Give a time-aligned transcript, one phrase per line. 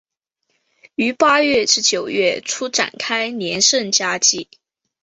[0.95, 4.49] 于八月至九月初展开连胜佳绩。